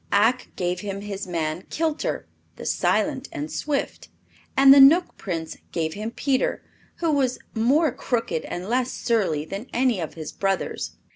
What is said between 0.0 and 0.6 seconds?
Ak